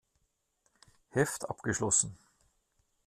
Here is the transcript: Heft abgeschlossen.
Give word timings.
Heft 1.09 1.47
abgeschlossen. 1.47 2.17